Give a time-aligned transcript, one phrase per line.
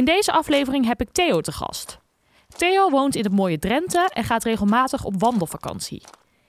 [0.00, 1.98] In deze aflevering heb ik Theo te gast.
[2.48, 6.02] Theo woont in het mooie Drenthe en gaat regelmatig op wandelvakantie.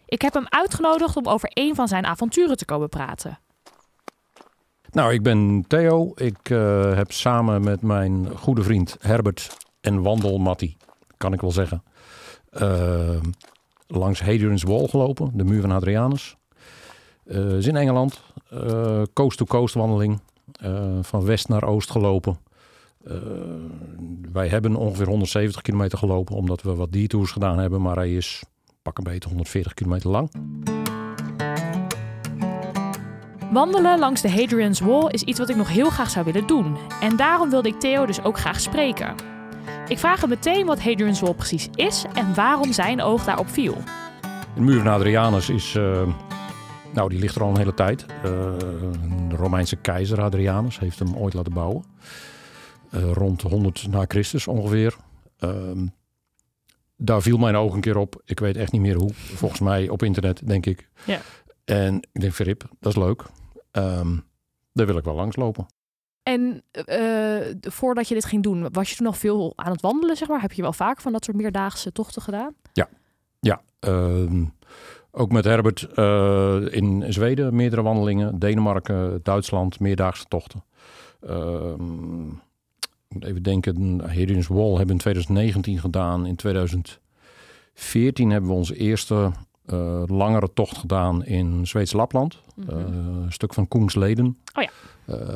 [0.05, 3.39] Ik heb hem uitgenodigd om over een van zijn avonturen te komen praten.
[4.91, 6.11] Nou, ik ben Theo.
[6.15, 10.77] Ik uh, heb samen met mijn goede vriend Herbert en wandelmattie,
[11.17, 11.83] kan ik wel zeggen,
[12.61, 13.19] uh,
[13.87, 16.35] langs Hadrian's Wall gelopen, de muur van Hadrianus.
[17.25, 18.21] Uh, is in Engeland,
[19.13, 20.19] coast-to-coast wandeling,
[21.01, 22.49] van west naar oost gelopen.
[23.07, 23.15] Uh,
[24.31, 27.81] wij hebben ongeveer 170 kilometer gelopen, omdat we wat detours gedaan hebben.
[27.81, 28.43] Maar hij is
[28.81, 30.31] pak een beetje 140 kilometer lang.
[33.51, 36.77] Wandelen langs de Hadrian's Wall is iets wat ik nog heel graag zou willen doen.
[37.01, 39.15] En daarom wilde ik Theo dus ook graag spreken.
[39.87, 43.77] Ik vraag hem meteen wat Hadrian's Wall precies is en waarom zijn oog daarop viel.
[44.55, 46.01] De muur van Hadrianus is, uh,
[46.93, 48.05] nou die ligt er al een hele tijd.
[48.17, 48.23] Uh,
[49.29, 51.83] de Romeinse keizer Hadrianus heeft hem ooit laten bouwen.
[52.95, 54.95] Uh, rond 100 na Christus ongeveer.
[55.39, 55.71] Uh,
[56.97, 58.21] daar viel mijn oog een keer op.
[58.25, 59.13] Ik weet echt niet meer hoe.
[59.13, 60.89] Volgens mij op internet, denk ik.
[61.05, 61.19] Ja.
[61.65, 63.23] En ik denk, Verrip, dat is leuk.
[63.71, 64.23] Um,
[64.73, 65.65] daar wil ik wel langslopen.
[66.23, 70.17] En uh, voordat je dit ging doen, was je toen nog veel aan het wandelen,
[70.17, 70.41] zeg maar?
[70.41, 72.53] Heb je wel vaak van dat soort meerdaagse tochten gedaan?
[72.73, 72.89] Ja,
[73.39, 73.61] ja.
[73.87, 74.45] Uh,
[75.11, 78.39] ook met Herbert uh, in Zweden meerdere wandelingen.
[78.39, 80.63] Denemarken, Duitsland, meerdaagse tochten.
[83.11, 86.25] Ehm, even denken, Hadrian's Wall hebben we in 2019 gedaan.
[86.25, 89.31] In 2014 hebben we onze eerste
[89.65, 92.41] uh, langere tocht gedaan in Zweeds Lapland.
[92.55, 92.79] Mm -hmm.
[92.79, 94.37] uh, een stuk van Koensleden.
[94.53, 94.69] Oh ja.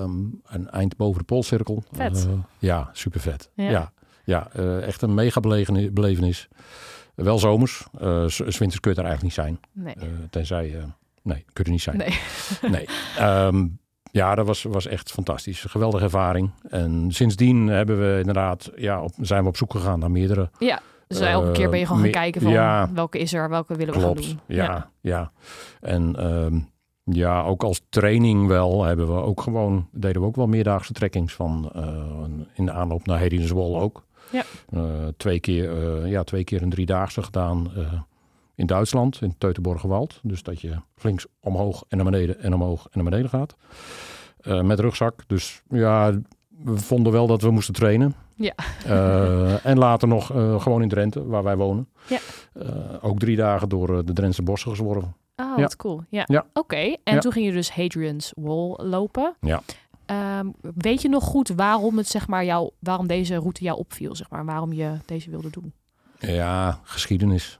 [0.02, 1.84] Um, een eind boven de Poolcirkel.
[1.91, 2.28] Vet.
[2.30, 3.50] Uh, ja, super vet.
[3.53, 3.69] Ja.
[3.69, 3.92] Ja,
[4.24, 4.50] ja,
[4.80, 6.47] echt een mega belevenis.
[7.16, 7.86] Wel zomers.
[8.02, 9.59] Uh, S winters kun je er eigenlijk niet zijn.
[9.72, 9.96] Nee.
[10.30, 10.84] tenzij,
[11.22, 11.97] nee, kun je er niet zijn.
[11.97, 12.19] Nee.
[12.72, 12.88] nee.
[13.47, 13.80] Um,
[14.15, 15.61] ja, dat was, was echt fantastisch.
[15.61, 16.51] Geweldige ervaring.
[16.69, 20.49] En sindsdien hebben we inderdaad, ja, op, zijn we op zoek gegaan naar meerdere.
[20.59, 23.49] Ja, dus uh, elke keer ben je gewoon gaan kijken van ja, welke is er,
[23.49, 24.55] welke willen klopt, we gaan doen.
[24.55, 24.89] Ja, ja.
[25.01, 25.31] ja.
[25.81, 26.69] En um,
[27.03, 31.33] ja, ook als training wel hebben we ook gewoon, deden we ook wel meerdaagse trekkings
[31.33, 31.83] van uh,
[32.53, 34.05] in de aanloop naar Hadrian's Wall ook.
[34.31, 34.43] Ja.
[34.73, 34.81] Uh,
[35.17, 37.71] twee, keer, ja, twee keer een driedaagse gedaan
[38.55, 40.19] in Duitsland, in Teutoburgerwald.
[40.23, 43.55] Dus dat je links omhoog en naar beneden en omhoog en naar beneden gaat.
[44.41, 45.23] Uh, met rugzak.
[45.27, 46.19] Dus ja,
[46.63, 48.15] we vonden wel dat we moesten trainen.
[48.35, 48.53] Ja.
[48.88, 51.89] Uh, en later nog uh, gewoon in Drenthe, waar wij wonen.
[52.07, 52.19] Ja.
[53.01, 55.15] ook drie dagen door de Drentse bossen gezworven.
[55.35, 56.03] Oh, wat cool.
[56.09, 56.23] Ja.
[56.25, 56.39] ja.
[56.39, 56.97] Oké, okay.
[57.03, 57.19] en ja.
[57.19, 59.35] toen ging je dus Hadrian's Wall lopen.
[59.39, 59.61] Ja.
[60.39, 64.15] Um, weet je nog goed waarom, het, zeg maar, jou, waarom deze route jou opviel?
[64.15, 65.73] Zeg maar, waarom je deze wilde doen?
[66.19, 67.59] Ja, geschiedenis.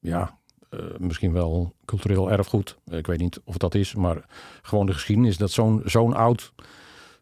[0.00, 0.38] Ja,
[0.74, 2.78] uh, misschien wel cultureel erfgoed.
[2.90, 4.24] Ik weet niet of dat is, maar
[4.62, 6.52] gewoon de geschiedenis dat zo'n zo'n oud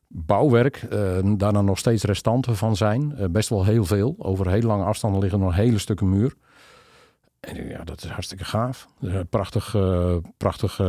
[0.08, 3.14] bouwwerk, uh, daar dan nog steeds restanten van zijn.
[3.18, 4.14] Uh, best wel heel veel.
[4.18, 6.34] Over heel lange afstanden liggen nog hele stukken muur.
[7.40, 8.88] En ja, dat is hartstikke gaaf.
[9.30, 9.76] prachtig,
[10.36, 10.80] prachtig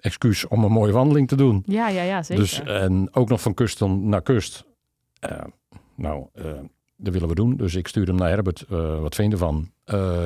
[0.00, 1.62] excuus om een mooie wandeling te doen.
[1.66, 2.42] Ja, ja, ja, zeker.
[2.42, 4.64] Dus, en ook nog van kust naar kust.
[5.96, 6.26] nou,
[6.96, 7.56] dat willen we doen.
[7.56, 8.64] Dus ik stuurde hem naar Herbert.
[9.00, 9.70] wat vind je ervan?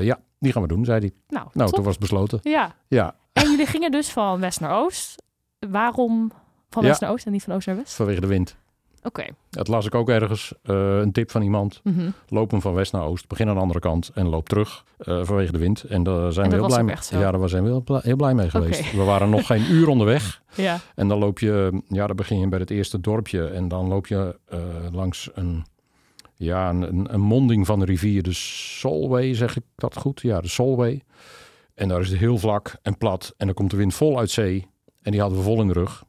[0.00, 1.12] ja, die gaan we doen, zei hij.
[1.28, 2.40] Nou, nou toen was het besloten.
[2.42, 2.74] Ja.
[2.88, 3.14] ja.
[3.32, 5.22] En jullie gingen dus van west naar oost.
[5.58, 6.32] Waarom
[6.70, 7.06] van west Ja.
[7.06, 7.94] naar oost en niet van oost naar west?
[7.94, 8.56] Vanwege de wind.
[9.02, 9.24] Oké.
[9.50, 10.52] Dat las ik ook ergens.
[10.64, 11.80] Uh, een tip van iemand.
[11.84, 12.10] Mhm.
[12.28, 13.28] Loop hem van west naar oost.
[13.28, 15.82] Begin aan de andere kant en loop terug uh, vanwege de wind.
[15.82, 16.96] En daar zijn En we heel blij mee.
[17.10, 18.92] Ja, daar zijn we heel blij, heel blij mee geweest.
[18.92, 20.42] We waren nog geen uur onderweg.
[20.54, 20.78] Ja.
[20.94, 23.46] En dan loop je, ja, dan begin je bij het eerste dorpje.
[23.46, 24.58] En dan loop je uh,
[24.92, 25.64] langs een,
[26.38, 28.22] ja, een, een, monding van de rivier.
[28.22, 30.20] De Solway, zeg ik dat goed?
[30.20, 31.02] Ja, de Solway.
[31.74, 33.34] En daar is het heel vlak en plat.
[33.36, 34.66] En dan komt de wind vol uit zee.
[35.02, 36.04] En die hadden we vol in de rug.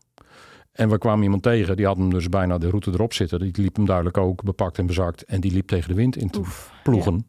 [0.72, 3.40] En we kwamen iemand tegen, die had hem dus bijna de route erop zitten.
[3.40, 5.24] Die liep hem duidelijk ook bepakt en bezakt.
[5.24, 6.74] En die liep tegen de wind in te Oef.
[6.84, 7.26] ploegen.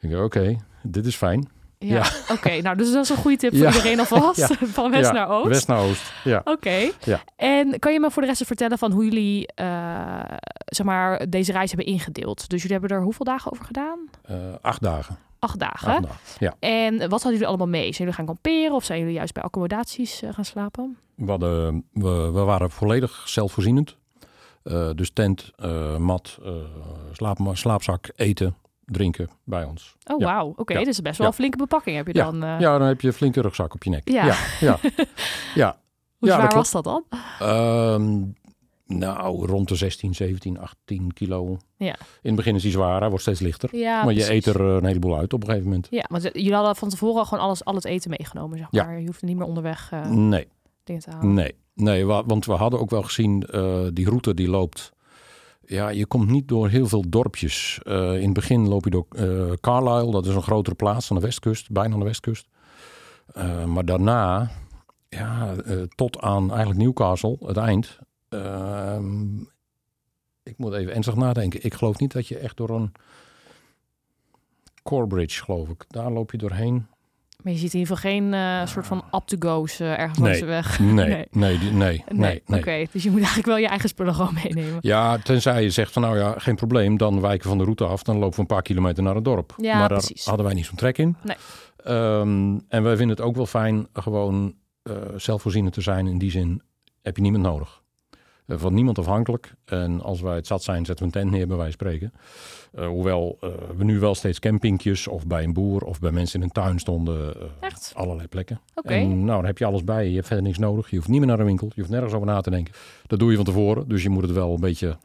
[0.00, 1.48] Ik dacht, oké, dit is fijn.
[1.78, 1.94] Ja.
[1.94, 2.04] Ja.
[2.34, 3.72] Oké, nou, dus dat is een goede tip voor Ja.
[3.72, 4.38] iedereen alvast.
[4.48, 4.66] Ja.
[4.78, 5.48] Van west naar oost.
[5.48, 6.40] West naar oost, ja.
[6.44, 6.90] Oké.
[7.04, 7.20] Ja.
[7.36, 10.20] En kan je me voor de rest vertellen van hoe jullie uh,
[10.66, 12.48] zeg maar, deze reis hebben ingedeeld?
[12.48, 13.98] Dus jullie hebben er hoeveel dagen over gedaan?
[14.30, 15.18] Uh, acht dagen.
[15.38, 15.88] Acht dagen.
[15.88, 16.54] Acht dagen, ja.
[16.58, 17.82] En wat hadden jullie allemaal mee?
[17.82, 20.96] Zijn jullie gaan kamperen of zijn jullie juist bij accommodaties uh, gaan slapen?
[21.14, 23.96] We, hadden, we, we waren volledig zelfvoorzienend.
[24.62, 26.52] Eh, dus tent, eh, mat, eh,
[27.12, 29.96] slaap, slaapzak, eten, drinken bij ons.
[30.12, 30.24] Oh, Ja.
[30.26, 30.52] wauw.
[30.56, 30.84] Oké, Ja.
[30.84, 31.32] dus best wel Ja.
[31.32, 32.42] een flinke bepakking heb je dan.
[32.42, 32.60] eh.
[32.60, 34.08] Ja, dan heb je een flinke rugzak op je nek.
[34.10, 34.24] Ja.
[34.26, 34.78] ja, ja.
[35.54, 35.78] ja.
[36.18, 37.04] Hoe zwaar dat was dat dan?
[37.38, 38.22] Ehm,
[38.86, 41.56] nou, rond de 16, 17, 18 kilo.
[41.76, 41.86] Ja.
[41.94, 43.76] In het begin is hij zwaar, hij wordt steeds lichter.
[43.76, 45.86] Ja, maar je eet er eh, een heleboel uit op een gegeven moment.
[45.90, 48.84] Ja, want jullie hadden van tevoren al gewoon alles, al het eten meegenomen, zeg Ja.
[48.84, 49.00] maar.
[49.00, 50.48] Je hoeft er niet meer onderweg eh, Nee,
[50.84, 51.34] dingen te halen.
[51.34, 52.04] nee, nee.
[52.06, 53.38] wa- Want we hadden ook wel gezien,
[53.92, 54.92] die route die loopt...
[55.68, 57.80] Ja, je komt niet door heel veel dorpjes.
[57.82, 61.16] Eh, in het begin loop je door eh, Carlisle, dat is een grotere plaats aan
[61.16, 62.48] de westkust, bijna aan de westkust.
[63.26, 64.50] Eh, maar daarna,
[65.08, 65.54] ja,
[65.94, 67.98] tot aan eigenlijk Newcastle, het eind.
[68.28, 69.40] Ehm,
[70.42, 71.64] ik moet even ernstig nadenken.
[71.64, 72.92] Ik geloof niet dat je echt door een
[74.82, 75.84] Corbridge, geloof ik.
[75.88, 76.86] Daar loop je doorheen.
[77.42, 80.26] Maar je ziet in ieder geval geen eh, soort van up-to-go's eh, ergens Nee.
[80.26, 80.78] langs de weg.
[80.78, 80.94] Nee,
[81.30, 81.58] Nee.
[81.58, 82.58] nee, nee, nee.
[82.60, 84.76] Oké, dus je moet eigenlijk wel je eigen spullen gewoon meenemen.
[84.80, 87.84] Ja, tenzij je zegt van nou ja, geen probleem, dan wijken we van de route
[87.84, 88.02] af.
[88.02, 89.54] Dan lopen we een paar kilometer naar het dorp.
[89.56, 90.16] Ja, maar precies.
[90.16, 91.16] daar hadden wij niet zo'n trek in.
[91.24, 91.36] Nee.
[91.76, 96.06] Ehm, en wij vinden het ook wel fijn gewoon eh zelfvoorzienend te zijn.
[96.06, 96.62] In die zin
[97.02, 97.82] heb je niemand nodig.
[98.46, 99.54] Eh, van niemand afhankelijk.
[99.64, 102.12] En als wij het zat zijn, zetten we een tent neer bij wijze van spreken.
[102.72, 106.38] Eh, hoewel eh, we nu wel steeds campingjes of bij een boer of bij mensen
[106.38, 107.34] in een tuin stonden.
[107.60, 107.92] Echt?
[107.94, 108.60] Allerlei plekken.
[108.74, 108.94] Oké.
[108.94, 110.08] En nou, dan heb je alles bij je.
[110.08, 110.90] Je hebt verder niks nodig.
[110.90, 111.66] Je hoeft niet meer naar de winkel.
[111.74, 112.74] Je hoeft nergens over na te denken.
[113.06, 113.88] Dat doe je van tevoren.
[113.88, 114.96] Dus je moet het wel een beetje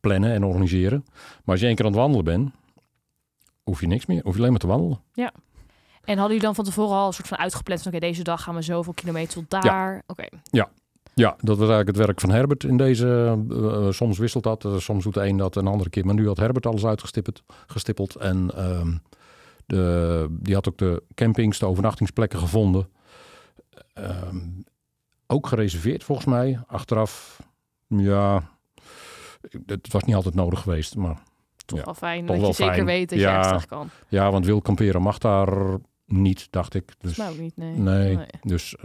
[0.00, 1.04] plannen en organiseren.
[1.06, 2.50] Maar als je één keer aan het wandelen bent,
[3.62, 4.22] hoef je niks meer.
[4.22, 5.00] Hoef je alleen maar te wandelen.
[6.04, 8.42] En hadden jullie dan van tevoren al een soort van uitgepland van oké, deze dag
[8.42, 10.02] gaan we zoveel kilometer tot daar.
[10.06, 10.68] Oké, Ja,
[11.20, 13.06] dat was eigenlijk het werk van Herbert in deze.
[13.50, 14.64] eh, eh, soms wisselt dat.
[14.64, 16.06] eh, soms doet de een dat een andere keer.
[16.06, 17.42] Maar nu had Herbert alles uitgestippeld.
[17.66, 18.14] Gestippeld.
[18.16, 18.92] En ehm,
[19.66, 22.88] de, die had ook de campings, de overnachtingsplekken gevonden.
[23.92, 24.36] Ehm,
[25.26, 26.58] ook gereserveerd volgens mij.
[26.66, 27.40] Achteraf,
[27.86, 28.42] ja,
[29.66, 30.96] het was niet altijd nodig geweest.
[30.96, 31.22] Maar
[31.64, 32.86] toch Ja, wel fijn toch dat je wel zeker fijn.
[32.86, 33.30] weet dat Ja.
[33.38, 33.88] je ergens kan.
[34.08, 36.94] ja, want wild kamperen mag daar niet, dacht ik.
[36.98, 37.72] Dus, ook niet, nee.
[37.76, 38.26] nee, Nee.
[38.42, 38.76] dus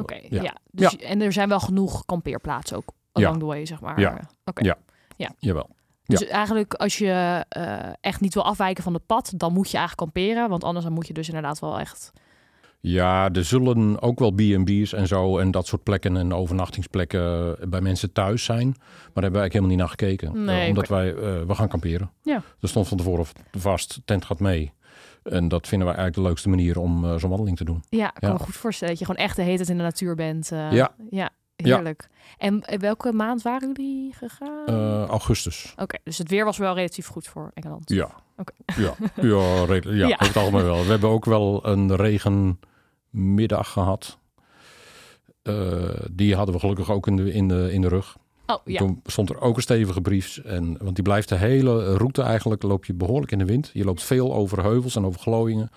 [0.00, 0.42] Oké, Ja.
[0.42, 0.56] ja.
[0.70, 4.00] Dus, En er zijn wel genoeg kampeerplaatsen ook along the way, zeg maar.
[4.00, 4.18] Ja.
[4.44, 4.74] Oké.
[5.16, 5.30] Ja.
[5.38, 5.70] jawel.
[6.04, 9.76] Dus eigenlijk als je eh, echt niet wil afwijken van het pad, dan moet je
[9.76, 10.48] eigenlijk kamperen.
[10.48, 12.12] Want anders dan moet je dus inderdaad wel echt...
[12.80, 17.80] Ja, er zullen ook wel B&B's en zo en dat soort plekken en overnachtingsplekken bij
[17.80, 18.66] mensen thuis zijn.
[18.66, 20.44] Maar daar hebben wij eigenlijk helemaal niet naar gekeken.
[20.44, 22.10] Nee, omdat wij, eh, we gaan kamperen.
[22.22, 22.42] Ja.
[22.60, 24.72] Er stond van tevoren vast, tent gaat mee.
[25.22, 27.82] En dat vinden wij eigenlijk de leukste manier om eh, zo'n wandeling te doen.
[27.88, 28.34] Ja, ik kan Ja.
[28.36, 30.52] me goed voorstellen dat je gewoon echt de hele tijd in de natuur bent.
[30.52, 30.94] eh, Ja.
[31.10, 32.08] Ja, heerlijk.
[32.38, 34.66] En eh, welke maand waren jullie gegaan?
[35.08, 35.74] Augustus.
[35.76, 37.90] Oké, dus het weer was wel relatief goed voor Engeland.
[37.90, 38.10] Ja.
[38.36, 38.52] Oké.
[38.76, 40.14] Ja, ja, redelijk- ja, Ja.
[40.14, 40.82] over het algemeen wel.
[40.84, 44.18] We hebben ook wel een regenmiddag gehad.
[45.42, 48.16] Eh, die hadden we gelukkig ook in de, in de, in de rug.
[48.54, 48.78] Oh, ja.
[48.78, 50.38] Toen stond er ook een stevige brief.
[50.38, 53.70] En, want die blijft de hele route eigenlijk, loop je behoorlijk in de wind.
[53.72, 55.70] Je loopt veel over heuvels en over glooiingen,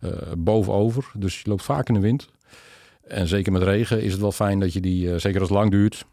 [0.00, 1.10] eh, bovenover.
[1.16, 2.28] Dus je loopt vaak in de wind.
[3.00, 5.58] En zeker met regen is het wel fijn dat je die, eh, zeker als het
[5.58, 6.04] lang duurt,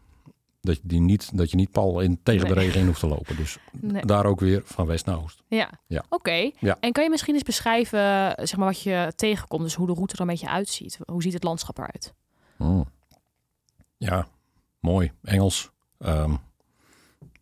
[0.60, 3.06] dat je, die niet, dat je niet pal in, tegen de regen in hoeft te
[3.06, 3.36] lopen.
[3.36, 4.04] Dus Nee.
[4.04, 5.42] daar ook weer van west naar oost.
[5.48, 5.70] Ja.
[5.86, 6.04] Ja.
[6.08, 6.50] Oké.
[6.58, 6.76] Ja.
[6.80, 7.98] En kan je misschien eens beschrijven
[8.36, 9.62] zeg maar, wat je tegenkomt?
[9.62, 10.98] Dus hoe de route er een beetje uitziet.
[11.04, 12.14] Hoe ziet het landschap eruit?
[12.58, 12.86] Oh.
[13.96, 14.28] Ja,
[14.80, 15.12] mooi.
[15.22, 15.70] Engels.
[15.98, 16.34] Ehm,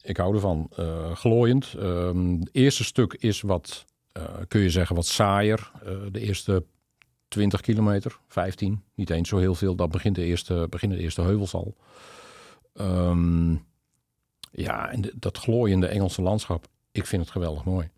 [0.03, 0.71] ik hou ervan.
[0.77, 1.75] Eh glooiend.
[1.79, 5.71] Ehm, het eerste stuk is wat, eh, kun je zeggen, wat saaier.
[5.85, 6.65] Eh, de eerste
[7.29, 8.83] 20 kilometer, 15.
[8.95, 9.75] Niet eens zo heel veel.
[9.75, 11.77] Dat begint de eerste, beginnen de eerste heuvels al.
[12.75, 13.51] Ehm,
[14.51, 16.67] ja, en de- dat glooiende Engelse landschap.
[16.93, 17.91] Ik vind het geweldig mooi.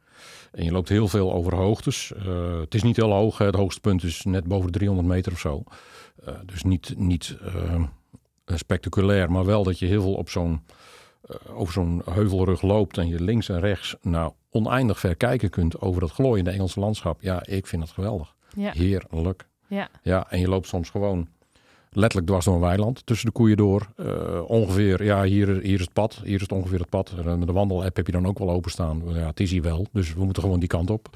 [0.52, 2.12] En je loopt heel veel over hoogtes.
[2.60, 3.38] Het is niet heel hoog.
[3.38, 5.62] Het hoogste punt is net boven de 300 meter of zo.
[6.44, 7.36] Dus niet, niet
[8.56, 10.62] spectaculair, maar wel dat je heel veel op zo'n,
[11.22, 15.80] eh, over zo'n heuvelrug loopt en je links en rechts nou oneindig ver kijken kunt
[15.80, 17.22] over dat glooiende Engelse landschap.
[17.22, 18.34] Ja, ik vind het geweldig.
[18.54, 18.72] Ja.
[18.72, 19.46] Heerlijk.
[19.68, 19.88] Ja.
[20.02, 21.28] Ja, en je loopt soms gewoon
[21.90, 23.88] letterlijk dwars door een weiland tussen de koeien door.
[23.96, 24.06] Eh,
[24.46, 26.20] ongeveer, ja, hier, hier is het pad.
[26.24, 27.14] Hier is het ongeveer het pad.
[27.26, 29.02] En de wandelapp heb je dan ook wel openstaan.
[29.06, 31.08] Ja, het is hier wel, dus we moeten gewoon die kant op.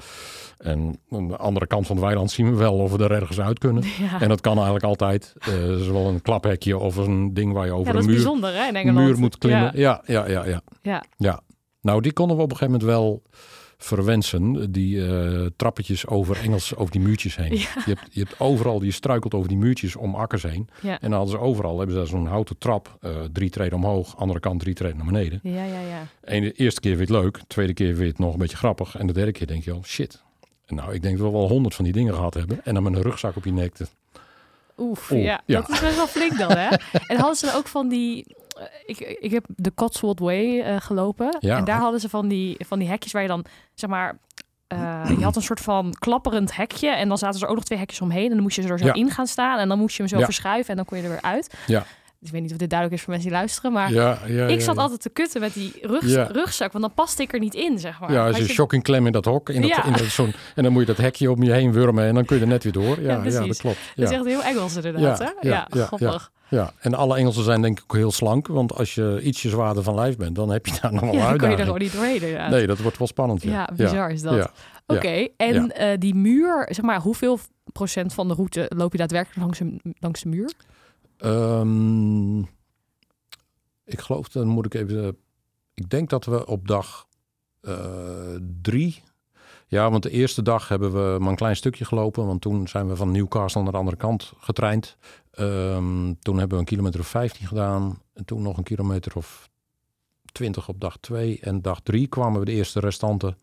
[0.57, 3.39] En aan de andere kant van het weiland zien we wel of we er ergens
[3.39, 3.83] uit kunnen.
[3.99, 4.21] Ja.
[4.21, 5.33] En dat kan eigenlijk altijd.
[5.39, 8.07] Eh er is wel een klaphekje of een ding waar je ja, over dat is
[8.07, 9.71] een muur, bijzonder hè, muur moet klimmen.
[9.75, 10.01] Ja.
[10.05, 11.03] Ja, ja, ja, ja.
[11.17, 11.41] Ja.
[11.81, 13.21] Nou, die konden we op een gegeven moment wel
[13.83, 14.71] verwensen.
[14.71, 17.51] Die eh, trappetjes over Engels, over die muurtjes heen.
[17.53, 17.59] Ja.
[17.85, 20.69] Je, hebt, je hebt overal, je struikelt over die muurtjes om akkers heen.
[20.81, 20.91] Ja.
[20.91, 24.39] En dan hadden ze overal, hebben ze zo'n houten trap, eh, drie treden omhoog, andere
[24.39, 25.39] kant drie treden naar beneden.
[25.43, 26.07] Ja, ja, ja.
[26.21, 28.57] En de eerste keer je het leuk, de tweede keer je het nog een beetje
[28.57, 28.95] grappig.
[28.97, 30.21] En de derde keer denk je al, shit.
[30.67, 32.59] Nou, ik denk dat we wel honderd van die dingen gehad hebben.
[32.63, 33.73] En dan met een rugzak op je nek.
[33.73, 33.87] te-
[34.77, 35.59] Oef, Oeh, ja, ja.
[35.59, 36.67] dat is best wel flink dan, hè?
[37.07, 38.25] en hadden ze dan ook van die...
[38.57, 41.37] eh, Ik, ik heb de Cotswold Way eh, gelopen.
[41.39, 41.57] Ja.
[41.57, 44.17] En daar hadden ze van die, van die hekjes waar je dan, zeg maar...
[44.67, 47.79] eh, je had een soort van klapperend hekje en dan zaten er ook nog twee
[47.79, 48.25] hekjes omheen.
[48.27, 48.93] En dan moest je er zo Ja.
[48.93, 50.23] in gaan staan en dan moest je hem zo Ja.
[50.25, 51.53] verschuiven en dan kon je er weer uit.
[51.67, 51.85] Ja.
[52.21, 54.57] Ik weet niet of dit duidelijk is voor mensen die luisteren, maar Ja, ja, ik
[54.59, 54.81] ja, zat ja.
[54.81, 56.23] altijd te kutten met die rug, Ja.
[56.23, 58.11] rugzak, want dan paste ik er niet in, zeg maar.
[58.11, 59.49] Ja, als je je- shocking klem in dat hok.
[59.49, 59.83] In dat, Ja.
[59.85, 62.25] in dat zo'n, en dan moet je dat hekje om je heen wurmen en dan
[62.25, 63.01] kun je er net weer door.
[63.01, 63.77] Ja, ja, dat klopt.
[63.95, 64.15] Dat is Ja.
[64.15, 65.49] echt heel Engels inderdaad, Ja, hè?
[65.49, 66.31] ja, Ja, ja, grappig.
[66.53, 66.73] Ja.
[66.79, 68.47] En alle Engelsen zijn denk ik ook heel slank.
[68.47, 71.29] Want als je ietsje zwaarder van lijf bent, dan heb je daar nog wel Ja,
[71.29, 71.61] dan kun je er uitdaging.
[71.65, 72.49] gewoon niet doorheen inderdaad.
[72.49, 73.43] Nee, dat wordt wel spannend.
[73.43, 74.51] Ja, Ja, bizar is dat.
[74.87, 77.39] Oké, en eh, die muur, zeg maar, hoeveel
[77.71, 80.51] procent van de route loop je daadwerkelijk langs, een, langs de muur?
[81.17, 82.39] Ehm,
[83.85, 85.17] ik geloof, dan moet ik even.
[85.73, 87.05] Ik denk dat we op dag
[87.61, 87.75] eh,
[88.61, 89.03] drie.
[89.73, 92.25] Ja, want de eerste dag hebben we maar een klein stukje gelopen.
[92.25, 94.97] Want toen zijn we van Newcastle naar de andere kant getraind.
[95.31, 98.01] Ehm, toen hebben we een kilometer of 15 gedaan.
[98.13, 99.49] En toen nog een kilometer of
[100.31, 101.39] 20 op dag 2.
[101.41, 103.37] En dag 3 kwamen we de eerste restanten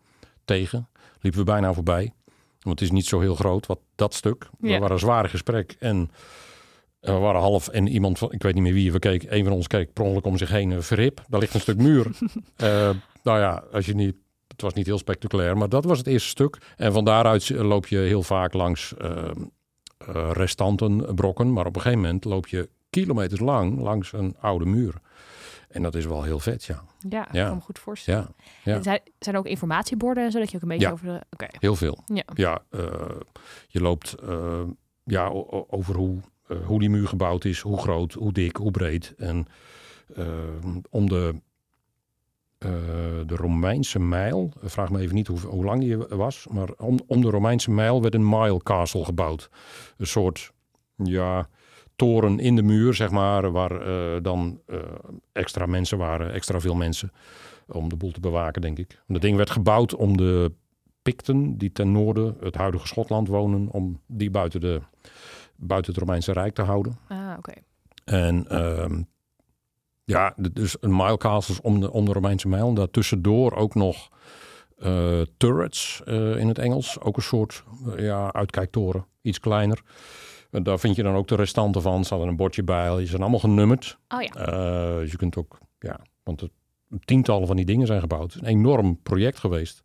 [0.44, 0.88] tegen.
[1.20, 2.12] Liepen we bijna voorbij.
[2.60, 4.49] Want het is niet zo heel groot, wat dat stuk.
[4.58, 5.76] We waren een zware gesprek.
[5.78, 6.10] En
[7.00, 9.52] we waren half en iemand van, ik weet niet meer wie, we keek, een van
[9.52, 11.25] ons keek per ongeluk om zich heen, een verrip.
[11.28, 12.06] Daar ligt een stuk muur.
[12.56, 12.90] Eh,
[13.22, 14.16] nou ja, als je niet,
[14.60, 16.58] het was niet heel spectaculair, maar dat was het eerste stuk.
[16.76, 19.30] En van daaruit loop je heel vaak langs eh,
[19.98, 21.52] eh, restanten, brokken.
[21.52, 24.94] Maar op een gegeven moment loop je kilometers lang langs een oude muur.
[25.68, 26.82] En dat is wel heel vet, ja.
[27.08, 28.34] Ja, ik kan me goed voorstellen.
[28.64, 31.20] Ja, Zijn, zijn er ook informatieborden en zo, dat je ook een beetje over de...
[31.30, 31.98] Oké, heel veel.
[32.06, 32.24] ja.
[32.34, 32.84] Ja, eh,
[33.68, 34.62] je loopt eh,
[35.04, 35.28] ja,
[35.68, 39.14] over hoe, eh, hoe die muur gebouwd is, hoe groot, hoe dik, hoe breed.
[39.16, 39.46] En
[40.14, 40.26] eh,
[40.90, 41.40] om de,
[42.60, 42.70] eh,
[43.26, 47.20] de Romeinse mijl, vraag me even niet hoe, hoe lang die was, maar om, om
[47.20, 49.50] de Romeinse mijl werd een mile castle gebouwd.
[49.96, 50.52] Een soort,
[50.96, 51.48] ja,
[51.96, 54.78] toren in de muur, zeg maar, waar eh, dan eh,
[55.32, 57.12] extra mensen waren, extra veel mensen,
[57.66, 59.02] om de boel te bewaken, denk ik.
[59.06, 60.52] Dat ding werd gebouwd om de
[61.02, 64.80] Picten, die ten noorden, het huidige Schotland wonen, om die buiten, de,
[65.56, 66.98] buiten het Romeinse Rijk te houden.
[67.08, 67.52] Ah, oké.
[68.04, 69.02] En ehm,
[70.10, 72.68] ja, dus een mile castles om de, om de Romeinse mijl.
[72.68, 74.08] En daartussendoor ook nog
[74.78, 77.00] eh, turrets eh, in het Engels.
[77.00, 77.64] Ook een soort
[77.96, 79.82] eh, ja, uitkijktoren, iets kleiner.
[80.50, 82.04] En daar vind je dan ook de restanten van.
[82.04, 82.96] Ze hadden een bordje bij.
[82.96, 83.98] Die zijn allemaal genummerd.
[84.08, 84.30] Oh ja,
[84.98, 86.50] dus je kunt ook, ja, want het,
[87.04, 88.34] tientallen van die dingen zijn gebouwd.
[88.34, 89.82] Een enorm project geweest.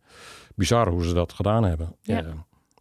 [0.56, 1.96] Bizar hoe ze dat gedaan hebben.
[2.02, 2.24] Ja.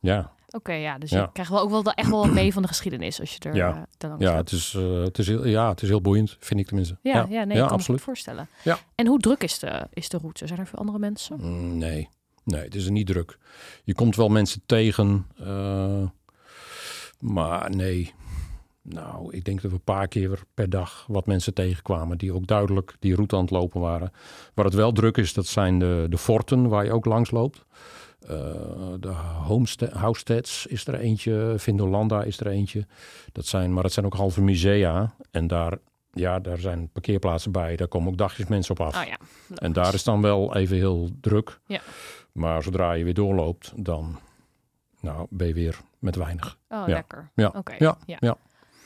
[0.00, 0.98] Ja, oké, ja.
[0.98, 1.20] Dus Ja.
[1.20, 3.54] je krijgt wel ook wel echt wel wat mee van de geschiedenis als je er
[3.54, 3.86] Ja.
[3.98, 6.66] langs ja, het is, eh, het is heel, ja, het is heel boeiend, vind ik
[6.66, 6.98] tenminste.
[7.02, 8.48] Ja, ja, nee, ik kan me voorstellen.
[8.62, 8.78] Ja.
[8.94, 10.46] En hoe druk is de, is de route?
[10.46, 11.36] Zijn er veel andere mensen?
[11.40, 12.08] Mm, Nee,
[12.44, 13.38] nee, het is er niet druk.
[13.84, 16.02] Je komt wel mensen tegen, eh,
[17.20, 18.14] maar nee.
[18.82, 22.46] Nou, ik denk dat we een paar keer per dag wat mensen tegenkwamen die ook
[22.46, 24.12] duidelijk die route aan het lopen waren.
[24.54, 27.64] Waar het wel druk is, dat zijn de, de forten waar je ook langs loopt.
[28.28, 28.36] Eh,
[29.00, 29.12] de
[29.92, 32.86] Housesteads is er eentje, Vindolanda is er eentje.
[33.32, 35.14] Dat zijn, maar het zijn ook halve musea.
[35.30, 35.78] En daar,
[36.12, 37.76] ja, daar zijn parkeerplaatsen bij.
[37.76, 38.96] Daar komen ook dagjes mensen op af.
[39.02, 39.16] Oh ja.
[39.54, 41.60] En daar is dan wel even heel druk.
[41.66, 41.80] Ja.
[42.32, 44.18] Maar zodra je weer doorloopt, dan
[45.00, 46.58] nou, ben je weer met weinig.
[46.68, 46.94] Oh, Ja.
[46.94, 47.30] lekker.
[47.34, 47.52] Ja.
[47.56, 47.74] Oké.
[47.78, 48.36] Ja, ja.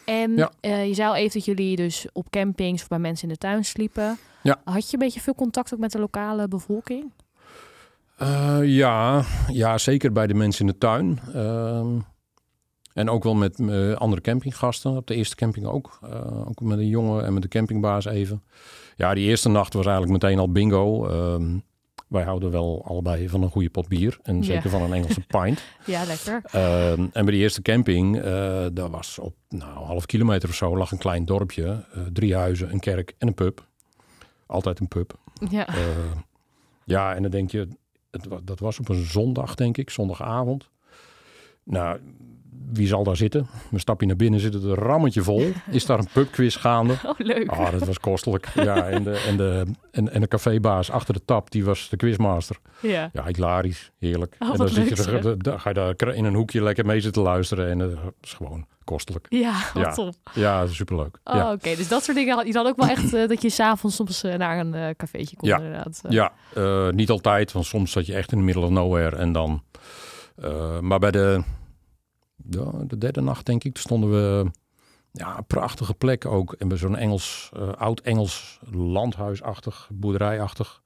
[0.05, 0.51] En Ja.
[0.61, 3.41] eh, je zei al even dat jullie dus op campings of bij mensen in de
[3.41, 4.19] tuin sliepen.
[4.43, 4.61] Ja.
[4.65, 7.13] Had je een beetje veel contact ook met de lokale bevolking?
[8.19, 9.23] Eh, ja,
[9.53, 11.21] ja, zeker bij de mensen in de tuin.
[11.35, 11.99] Ehm,
[12.93, 14.97] en ook wel met eh, andere campinggasten.
[14.97, 15.99] Op de eerste camping ook.
[16.03, 18.43] Eh, ook met een jongen en met de campingbaas even.
[18.97, 21.07] Ja, die eerste nacht was eigenlijk meteen al bingo.
[21.07, 21.59] Ehm,
[22.09, 24.19] wij houden wel allebei van een goede pot bier.
[24.23, 24.43] En Ja.
[24.43, 25.63] zeker van een Engelse pint.
[25.85, 26.41] Ja, lekker.
[26.45, 28.21] Ehm, en bij die eerste camping,
[28.73, 31.85] daar was op nou, half kilometer of zo, lag een klein dorpje.
[32.13, 33.67] drie huizen, een kerk en een pub.
[34.47, 35.15] Altijd een pub.
[35.51, 35.69] Ja.
[36.85, 37.69] Ja, en dan denk je,
[38.11, 40.71] het, dat was op een zondag, denk ik, zondagavond.
[41.65, 41.99] Nou,
[42.73, 43.47] wie zal daar zitten?
[43.71, 45.53] Dan stap je naar binnen, zit het een rammetje vol.
[45.71, 46.93] Is daar een pubquiz gaande?
[47.05, 47.49] Oh, leuk.
[47.49, 48.49] Ah, dat was kostelijk.
[48.55, 51.97] Ja, en de, en, de, en, en de cafébaas achter de tap, die was de
[51.97, 52.57] quizmaster.
[52.81, 53.11] Ja.
[53.13, 53.91] Ja, hilarisch.
[53.99, 54.37] Heerlijk.
[54.39, 57.23] Oh, en dan, zit je dan ga je daar in een hoekje lekker mee zitten
[57.23, 57.71] luisteren.
[57.71, 59.27] En eh, dat is gewoon kostelijk.
[59.29, 59.93] Ja, wat Ja.
[59.93, 60.15] top.
[60.35, 61.19] Ja, superleuk.
[61.25, 61.53] Oh, ja.
[61.53, 61.77] oké.
[61.77, 64.23] Dus dat soort dingen had je dan ook wel echt eh, dat je s'avonds soms
[64.23, 65.57] eh, naar een eh cafeetje kon Ja.
[65.57, 66.01] inderdaad.
[66.09, 66.33] Ja,
[66.91, 69.63] niet altijd, want soms zat je echt in de middle of nowhere en dan.
[70.81, 71.43] maar bij de,
[72.51, 74.51] ja, de derde nacht, denk ik, stonden we.
[75.13, 76.53] Ja, een prachtige plek ook.
[76.53, 80.83] En bij zo'n Engels, oud-Engels landhuisachtig, boerderijachtig.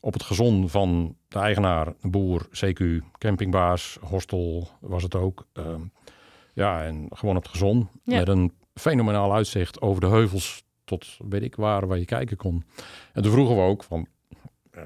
[0.00, 2.84] Op het gezon van de eigenaar, boer, CQ,
[3.18, 5.46] campingbaas, hostel was het ook.
[6.54, 7.88] Ja, en gewoon op het gezon.
[8.04, 8.18] Ja.
[8.18, 12.64] Met een fenomenaal uitzicht over de heuvels tot weet ik waar, waar je kijken kon.
[13.12, 14.06] En toen vroegen we ook van,
[14.70, 14.84] eh,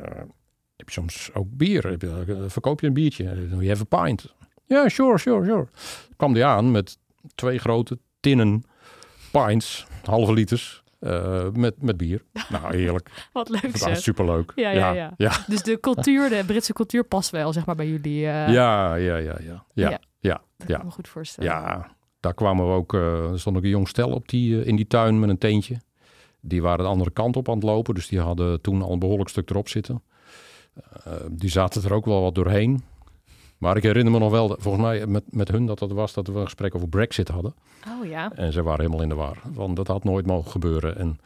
[0.76, 1.86] heb je soms ook bier?
[1.90, 3.48] Heb je, eh, verkoop je een biertje?
[3.50, 4.34] You have a pint?
[4.66, 5.66] Ja, sure, sure, sure.
[6.16, 6.98] Kwam die aan met
[7.34, 8.64] twee grote tinnen
[9.32, 12.22] pints, halve liters, eh, met, met bier.
[12.50, 13.28] Nou, heerlijk.
[13.32, 13.98] Wat leuk zeg.
[13.98, 14.52] superleuk.
[14.54, 15.14] Ja, ja, ja.
[15.16, 18.20] Ja, Dus de cultuur, de Britse cultuur past wel, zeg maar, bij jullie.
[18.20, 19.64] ja, ja, ja, ja.
[19.74, 20.30] Ja, Ja.
[20.30, 20.74] ja, Dat ja.
[20.74, 21.50] kan ik me goed voorstellen.
[21.50, 21.96] ja.
[22.20, 24.76] Daar kwamen we ook, eh, er stond ook een jong stel op die, eh, in
[24.76, 25.76] die tuin met een teentje.
[26.40, 28.98] Die waren de andere kant op aan het lopen, dus die hadden toen al een
[28.98, 30.02] behoorlijk stuk erop zitten.
[31.04, 32.82] Eh, die zaten er ook wel wat doorheen.
[33.58, 36.12] Maar ik herinner me nog wel, dat- volgens mij met, met hun dat dat was,
[36.14, 37.54] dat we een gesprek over Brexit hadden.
[38.00, 38.32] Oh ja.
[38.32, 39.36] En ze waren helemaal in de war.
[39.52, 40.96] Want dat had nooit mogen gebeuren.
[40.96, 41.18] En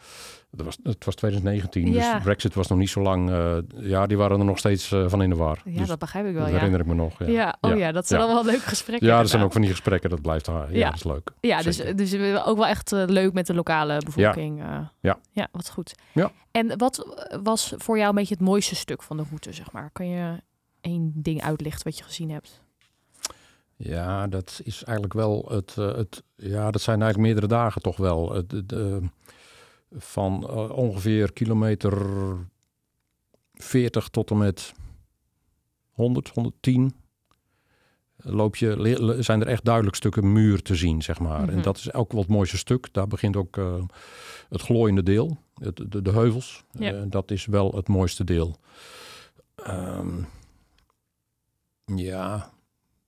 [0.50, 2.12] dat was, het was 2019, Ja.
[2.14, 3.30] dus Brexit was nog niet zo lang.
[3.30, 5.60] eh, ja, die waren er nog steeds eh, van in de war.
[5.64, 6.56] Ja, dus dat begrijp ik wel, dat ja.
[6.56, 7.18] herinner ik me nog.
[7.18, 9.06] Ja, Ja, oh ja, dat zijn wel leuke gesprekken.
[9.08, 10.72] Ja, dat zijn ook van die gesprekken, dat blijft haar.
[10.72, 10.84] Ja, Ja.
[10.86, 11.30] dat is leuk.
[11.40, 11.96] Ja, dus, Zeker.
[11.96, 14.60] dus we- ook wel echt eh, leuk met de lokale bevolking.
[14.62, 14.78] eh.
[15.00, 15.18] Ja.
[15.32, 15.94] Ja, wat goed.
[16.12, 16.30] Ja.
[16.50, 17.06] En wat
[17.42, 19.90] was voor jou een beetje het mooiste stuk van de route, zeg maar?
[19.92, 20.42] Kan je
[20.80, 22.62] één ding uitlichten wat je gezien hebt?
[23.76, 26.22] Ja, dat is eigenlijk wel het, eh, het.
[26.36, 28.32] Ja, dat zijn eigenlijk meerdere dagen toch wel.
[28.32, 28.96] Het, het, eh,
[29.90, 32.06] van eh, ongeveer kilometer
[33.54, 34.74] 40 tot en met
[35.90, 36.94] 100, 110.
[38.16, 41.42] Loop je, zijn er echt duidelijk stukken muur te zien, zeg maar.
[41.42, 41.50] Mhm.
[41.50, 42.92] En dat is ook wel het mooiste stuk.
[42.92, 43.82] Daar begint ook eh,
[44.48, 46.64] het glooiende deel, het, de, de heuvels.
[46.70, 46.92] Ja.
[46.92, 48.56] Eh, dat is wel het mooiste deel.
[49.54, 50.22] Ehm,
[51.84, 52.50] ja,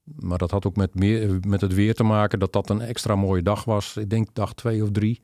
[0.03, 3.15] maar dat had ook met, meer, met het weer te maken dat dat een extra
[3.15, 3.97] mooie dag was.
[3.97, 5.23] Ik denk dag twee of drie.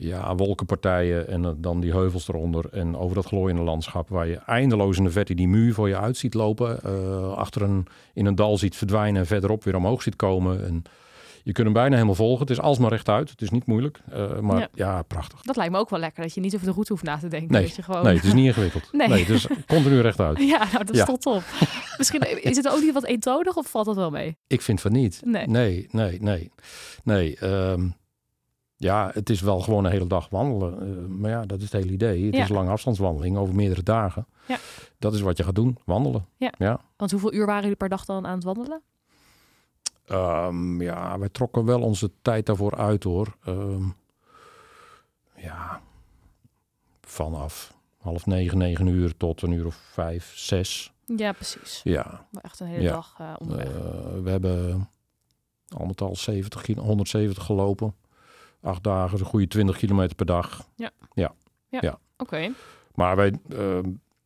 [0.00, 2.64] Ja, wolkenpartijen en dan die heuvels eronder.
[2.72, 5.98] En over dat glooiende landschap waar je eindeloos in de verte die muur voor je
[5.98, 6.82] uit ziet lopen.
[6.82, 10.64] eh, achter een, in een dal ziet verdwijnen en verderop weer omhoog ziet komen.
[10.66, 10.82] En
[11.42, 12.40] je kunt hem bijna helemaal volgen.
[12.40, 13.30] Het is alsmaar rechtuit.
[13.30, 14.00] Het is niet moeilijk.
[14.10, 14.68] eh, maar Ja.
[14.74, 15.02] ja.
[15.02, 15.42] prachtig.
[15.42, 17.28] Dat lijkt me ook wel lekker, dat je niet over de route hoeft na te
[17.28, 17.52] denken.
[17.52, 18.02] Nee, dat je gewoon...
[18.04, 18.88] Nee, het is niet ingewikkeld.
[18.92, 19.08] Nee.
[19.08, 20.38] Nee, het is continu rechtuit.
[20.54, 21.04] Ja, nou, dat is Ja.
[21.04, 21.42] tot top.
[21.98, 24.36] Misschien is het ook niet wat eentonig of valt dat wel mee?
[24.46, 25.20] Ik vind van niet.
[25.24, 25.46] Nee.
[25.46, 26.50] Nee, nee, nee.
[27.04, 27.88] nee ehm,
[28.80, 30.80] ja, het is wel gewoon een hele dag wandelen.
[30.80, 32.24] Eh, maar ja, dat is het hele idee.
[32.24, 32.42] Het Ja.
[32.42, 34.26] is een lange afstandswandeling over meerdere dagen.
[34.46, 34.58] Ja.
[34.98, 36.26] Dat is wat je gaat doen, wandelen.
[36.36, 36.52] Ja.
[36.58, 38.82] Ja, Want hoeveel uur waren jullie per dag dan aan het wandelen?
[40.06, 43.36] Ehm, ja wij trokken wel onze tijd daarvoor uit hoor.
[43.44, 43.84] Ehm,
[45.36, 45.80] ja,
[47.00, 50.92] vanaf half negen, negen uur tot een uur of vijf, zes.
[51.16, 51.80] Ja, precies.
[51.84, 52.92] Ja, echt een hele Ja.
[52.92, 53.66] dag eh, onderweg.
[53.68, 54.88] Eh, we hebben
[55.76, 57.94] al met al 70, kilo- 170 gelopen.
[58.62, 60.68] Acht dagen, een goede 20 kilometer per dag.
[62.16, 62.50] Oké,
[62.94, 63.78] Maar wij, eh,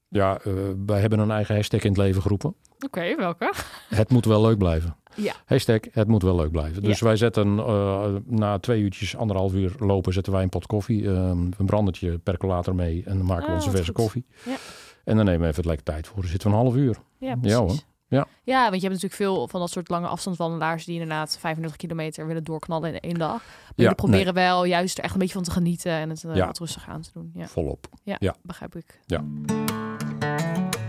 [0.09, 0.53] ja, eh,
[0.87, 2.55] wij hebben een eigen hashtag in het leven geroepen.
[2.87, 3.53] oké, welke?
[3.89, 4.97] Het moet wel leuk blijven.
[5.17, 5.35] Ja.
[5.47, 6.83] Hashtag het moet wel leuk blijven.
[6.83, 11.07] Dus wij zetten eh, na twee uurtjes, anderhalf uur lopen, zetten wij een pot koffie.
[11.07, 13.95] eh, een brandertje percolator mee en dan maken we Ah, onze verse goed.
[13.95, 14.25] koffie.
[14.45, 14.57] Ja.
[15.05, 16.21] En dan nemen we even het lekker tijd voor.
[16.21, 16.97] Dan zitten we een half uur.
[17.19, 17.59] Ja, precies.
[17.59, 17.77] Ja, hoor.
[18.13, 18.27] Ja.
[18.45, 22.27] ja, want je hebt natuurlijk veel van dat soort lange afstandswandelaars die inderdaad 35 kilometer
[22.27, 23.31] willen doorknallen in één dag.
[23.31, 26.47] Maar jullie proberen wel juist er echt een beetje van te genieten en het Ja.
[26.47, 27.31] wat rustig aan te doen.
[27.35, 27.87] Ja, Volop.
[28.03, 28.35] ja, Ja.
[28.43, 29.01] begrijp ik.
[29.07, 29.21] Ja.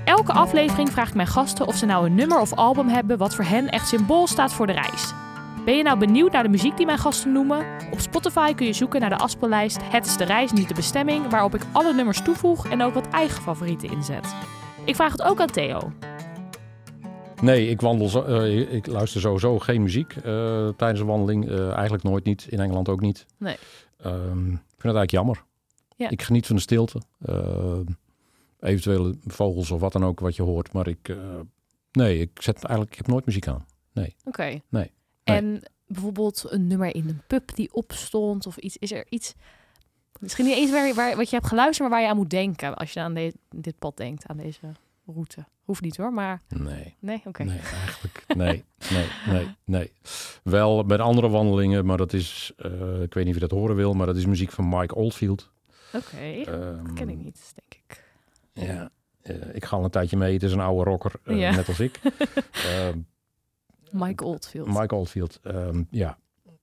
[0.06, 3.36] Elke aflevering vraag ik mijn gasten of ze nou een nummer of album hebben wat
[3.36, 5.14] voor hen echt symbool staat voor de reis.
[5.66, 7.66] Ben je nou benieuwd naar de muziek die mijn gasten noemen?
[7.92, 11.30] Op Spotify kun je zoeken naar de afspeellijst Het is de reis, niet de bestemming,
[11.30, 14.36] waarop ik alle nummers toevoeg en ook wat eigen favorieten inzet.
[14.86, 15.92] Ik vraag het ook aan Theo.
[17.44, 21.50] Nee, ik, wandel zo, eh, ik luister sowieso geen muziek eh, tijdens een wandeling.
[21.50, 22.48] Eh, eigenlijk nooit niet.
[22.50, 23.26] In Engeland ook niet.
[23.38, 23.56] Nee.
[23.98, 25.44] Ehm, ik vind het eigenlijk jammer.
[25.96, 26.10] Ja.
[26.10, 27.02] Ik geniet van de stilte.
[27.20, 27.80] Eh,
[28.60, 30.74] eventuele vogels of wat dan ook wat je hoort.
[30.74, 31.16] Maar ik,
[31.92, 33.66] nee, ik zet eigenlijk, ik heb nooit muziek aan.
[34.26, 34.60] Oké.
[34.70, 34.92] Nee.
[35.24, 38.78] En bijvoorbeeld een nummer in een pub die opstond of iets.
[38.78, 39.34] Is er iets...
[40.20, 42.76] Misschien niet eens waar, waar, wat je hebt geluisterd, maar waar je aan moet denken
[42.76, 44.60] als je aan de- dit pad denkt, aan deze
[45.06, 45.46] route.
[45.64, 47.44] Hoeft niet hoor, maar Nee, nee, oké.
[47.44, 48.24] nee, eigenlijk.
[48.36, 49.92] Nee, nee, nee, nee.
[50.44, 53.76] Wel bij andere wandelingen, maar dat is, eh, ik weet niet of je dat horen
[53.76, 55.52] wil, maar dat is muziek van Mike Oldfield.
[55.94, 56.18] Oké,
[56.52, 58.04] Ehm, dat ken ik niet, denk ik.
[58.54, 58.90] Ja,
[59.22, 60.34] eh, ik ga al een tijdje mee.
[60.34, 61.52] Het is een oude rocker, eh, Ja.
[61.56, 62.00] net als ik.
[62.68, 62.98] Ehm,
[63.92, 64.68] Mike Oldfield.
[64.68, 66.18] Mike Oldfield, ehm, ja.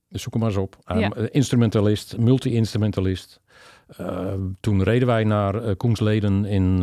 [0.08, 0.76] Zoek hem maar eens op.
[0.84, 1.14] Ehm, Ja.
[1.14, 3.40] Instrumentalist, multi-instrumentalist.
[3.96, 6.78] Ehm, toen reden wij naar Koensleden in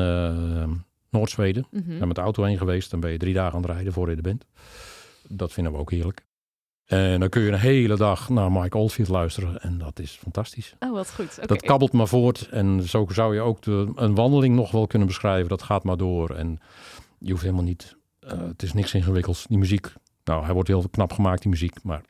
[1.10, 1.68] Noord-Zweden.
[1.72, 1.98] Mhm.
[1.98, 2.92] Daar met de auto heen geweest.
[2.92, 4.46] Dan ben je drie dagen aan het rijden voor je er bent.
[5.28, 6.26] Dat vinden we ook heerlijk.
[6.86, 9.62] En dan kun je een hele dag naar Mike Oldfield luisteren.
[9.62, 10.76] En dat is fantastisch.
[10.80, 11.48] Oh, wat goed.
[11.48, 12.50] Dat kabbelt maar voort.
[12.50, 15.50] En zo zou je ook de, een wandeling nog wel kunnen beschrijven.
[15.50, 16.30] Dat gaat maar door.
[16.30, 16.60] En
[17.20, 17.98] je hoeft helemaal niet...
[18.20, 19.46] eh, het is niks ingewikkelds.
[19.48, 19.94] Die muziek...
[20.24, 21.84] Nou, hij wordt heel knap gemaakt, die muziek.
[21.84, 22.02] Maar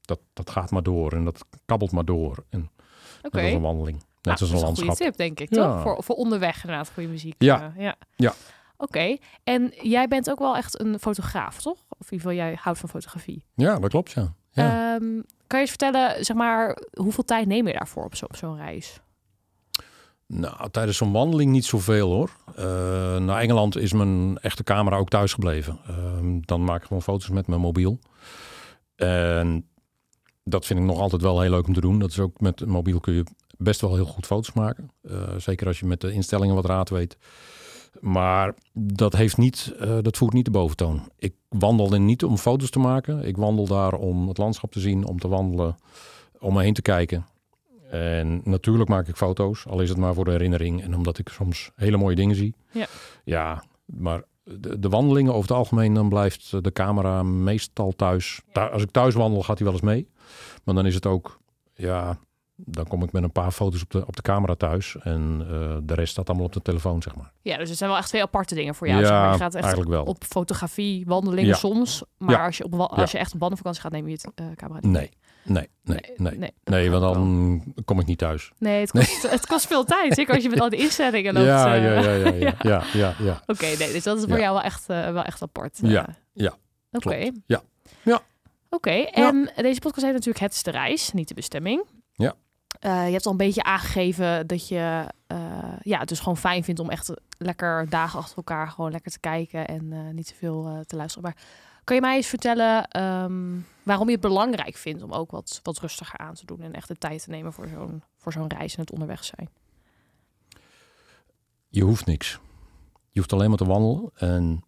[0.00, 2.44] dat, dat gaat maar door en dat kabbelt maar door.
[2.48, 2.70] En
[3.22, 3.36] Oké.
[3.36, 4.02] net als een wandeling.
[4.22, 4.88] Net Nou, als dat een is een landschap.
[4.88, 5.72] goede tip, denk ik, Ja.
[5.74, 5.82] toch?
[5.82, 7.34] Voor, voor onderweg inderdaad, goede muziek.
[7.38, 7.72] Ja.
[7.76, 7.94] eh, ja.
[8.16, 8.32] Ja.
[8.76, 9.16] Oké.
[9.44, 11.78] En jij bent ook wel echt een fotograaf, toch?
[11.98, 13.44] Of in ieder geval, jij houdt van fotografie.
[13.54, 14.34] Ja, dat klopt, ja.
[14.50, 14.94] ja.
[14.94, 15.00] Ehm,
[15.46, 18.56] kan je eens vertellen, zeg maar, hoeveel tijd neem je daarvoor op zo- op zo'n
[18.56, 19.00] reis?
[20.26, 22.30] Nou, tijdens zo'n wandeling niet zoveel hoor.
[22.56, 22.64] Eh,
[23.18, 25.78] naar Engeland is mijn echte camera ook thuis gebleven.
[25.86, 27.98] Ehm, dan maak ik gewoon foto's met mijn mobiel.
[28.96, 29.66] En
[30.44, 31.98] dat vind ik nog altijd wel heel leuk om te doen.
[31.98, 33.24] Dat is ook met een mobiel kun je
[33.62, 34.90] best wel heel goed foto's maken.
[35.02, 37.16] Eh, zeker als je met de instellingen wat raad weet.
[38.00, 41.08] Maar dat, heeft niet, eh, dat voert niet de boventoon.
[41.18, 43.24] Ik wandel er niet om foto's te maken.
[43.24, 45.76] Ik wandel daar om het landschap te zien, om te wandelen,
[46.38, 47.26] om me heen te kijken.
[47.90, 50.82] En natuurlijk maak ik foto's, al is het maar voor de herinnering.
[50.82, 52.54] En omdat ik soms hele mooie dingen zie.
[52.70, 52.86] Ja.
[53.24, 58.40] Ja, maar de, de wandelingen over het algemeen, dan blijft de camera meestal thuis.
[58.52, 60.08] Thu- Als ik thuis wandel, gaat hij wel eens mee.
[60.64, 61.40] Maar dan is het ook,
[61.74, 62.18] ja,
[62.64, 64.96] dan kom ik met een paar foto's op de, op de camera thuis.
[65.00, 67.32] En eh, de rest staat allemaal op de telefoon, zeg maar.
[67.42, 69.00] Ja, dus het zijn wel echt twee aparte dingen voor jou.
[69.00, 69.32] ja, zeg maar.
[69.32, 70.04] Je gaat echt eigenlijk wel.
[70.04, 71.54] op fotografie, wandelingen Ja.
[71.56, 72.02] soms.
[72.18, 72.44] Maar Ja.
[72.44, 74.92] als, je op, als je echt op wandelvakantie gaat, neem je het eh, camera niet
[74.92, 75.10] Nee,
[75.44, 76.38] nee, nee, nee.
[76.38, 77.12] Nee, Nee, want wel.
[77.12, 78.52] dan kom ik niet thuis.
[78.58, 80.14] Nee, het kost, het kost veel tijd.
[80.14, 81.46] Zeker als je met al die instellingen loopt.
[81.46, 81.82] ja, eh.
[81.82, 83.14] ja, ja, ja, ja, ja.
[83.18, 83.42] ja.
[83.46, 85.78] Oké, nee, dus dat is voor jou wel echt, wel echt apart.
[85.82, 86.54] Ja, ja,
[86.92, 87.30] Oké.
[87.46, 87.60] Ja.
[88.02, 88.20] Ja.
[88.70, 91.84] Oké, en deze podcast heet natuurlijk Het is de reis, niet de bestemming.
[92.12, 92.34] Ja.
[92.82, 95.38] Eh, je hebt al een beetje aangegeven dat je eh,
[95.82, 99.20] ja, het dus gewoon fijn vindt om echt lekker dagen achter elkaar gewoon lekker te
[99.20, 101.22] kijken en eh, niet te veel te luisteren.
[101.22, 101.44] Maar
[101.84, 105.78] kan je mij eens vertellen ehm, waarom je het belangrijk vindt om ook wat, wat
[105.78, 108.74] rustiger aan te doen en echt de tijd te nemen voor zo'n, voor zo'n reis
[108.74, 109.48] en het onderweg zijn?
[111.68, 112.38] Je hoeft niks.
[113.10, 114.10] Je hoeft alleen maar te wandelen.
[114.14, 114.64] En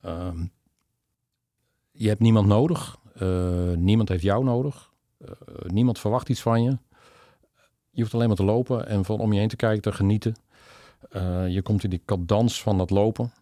[0.00, 0.44] ehm,
[1.90, 2.98] je hebt niemand nodig.
[3.76, 4.92] Niemand heeft jou nodig.
[5.66, 6.78] Niemand verwacht iets van je.
[7.90, 10.36] Je hoeft alleen maar te lopen en van om je heen te kijken, te genieten.
[11.10, 13.32] Eh, je komt in die cadans van dat lopen.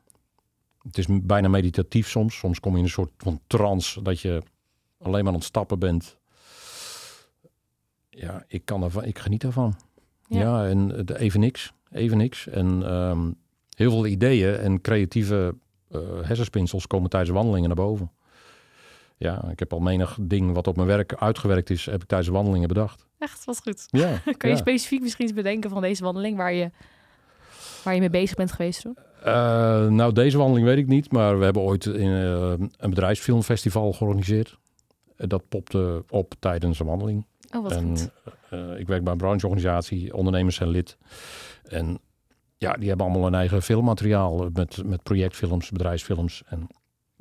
[0.83, 2.39] Het is bijna meditatief soms.
[2.39, 4.43] Soms kom je in een soort van trance dat je
[4.99, 6.17] alleen maar aan het stappen bent.
[8.11, 9.75] Ja, ik, kan ervan, ik geniet ervan.
[10.29, 10.39] Ja.
[10.39, 11.73] Ja, en even niks.
[11.91, 12.47] Even niks.
[12.47, 13.31] En ehm,
[13.75, 15.55] heel veel ideeën en creatieve
[15.91, 18.11] eh, hersenspinsels komen tijdens wandelingen naar boven.
[19.19, 22.31] Ja, ik heb al menig ding wat op mijn werk uitgewerkt is, heb ik tijdens
[22.31, 23.07] wandelingen bedacht.
[23.19, 23.87] Echt, wat goed.
[23.91, 24.57] Ja, Kan je ja.
[24.57, 26.71] specifiek misschien eens bedenken van deze wandeling waar je,
[27.85, 28.97] waar je mee bezig bent geweest toen?
[29.23, 33.93] Eh, nou, deze wandeling weet ik niet, maar we hebben ooit in, eh, een bedrijfsfilmfestival
[33.93, 34.59] georganiseerd.
[35.17, 37.27] Eh, Dat popte op tijdens een wandeling.
[37.57, 38.11] Oh, wat en goed.
[38.79, 40.97] ik werk bij een brancheorganisatie, ondernemers zijn lid.
[41.63, 41.99] En
[42.57, 46.43] ja, die hebben allemaal een eigen filmmateriaal met, met projectfilms, bedrijfsfilms.
[46.47, 46.67] En